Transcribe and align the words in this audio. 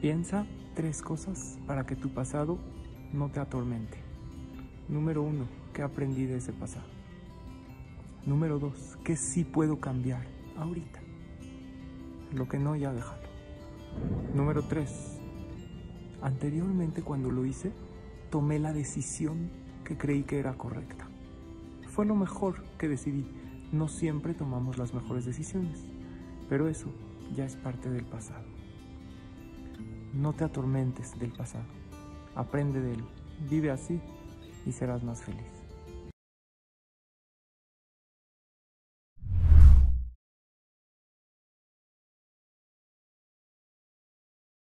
Piensa 0.00 0.46
tres 0.74 1.02
cosas 1.02 1.58
para 1.66 1.84
que 1.84 1.94
tu 1.94 2.08
pasado 2.08 2.56
no 3.12 3.28
te 3.28 3.38
atormente. 3.38 3.98
Número 4.88 5.22
uno, 5.22 5.44
¿qué 5.74 5.82
aprendí 5.82 6.24
de 6.24 6.38
ese 6.38 6.54
pasado? 6.54 6.86
Número 8.24 8.58
dos, 8.58 8.96
¿qué 9.04 9.14
sí 9.14 9.44
puedo 9.44 9.78
cambiar 9.78 10.26
ahorita? 10.56 11.00
Lo 12.32 12.48
que 12.48 12.58
no, 12.58 12.76
ya 12.76 12.94
déjalo. 12.94 13.28
Número 14.34 14.62
tres, 14.62 15.20
anteriormente 16.22 17.02
cuando 17.02 17.30
lo 17.30 17.44
hice, 17.44 17.70
tomé 18.30 18.58
la 18.58 18.72
decisión 18.72 19.50
que 19.84 19.98
creí 19.98 20.22
que 20.22 20.38
era 20.38 20.56
correcta. 20.56 21.08
Fue 21.88 22.06
lo 22.06 22.14
mejor 22.14 22.64
que 22.78 22.88
decidí. 22.88 23.26
No 23.70 23.86
siempre 23.86 24.32
tomamos 24.32 24.78
las 24.78 24.94
mejores 24.94 25.26
decisiones, 25.26 25.84
pero 26.48 26.68
eso 26.68 26.88
ya 27.36 27.44
es 27.44 27.56
parte 27.56 27.90
del 27.90 28.06
pasado. 28.06 28.46
No 30.12 30.32
te 30.32 30.44
atormentes 30.44 31.18
del 31.18 31.32
pasado. 31.32 31.64
Aprende 32.34 32.80
de 32.80 32.94
él. 32.94 33.04
Vive 33.48 33.70
así 33.70 34.00
y 34.66 34.72
serás 34.72 35.02
más 35.02 35.22
feliz. 35.22 35.59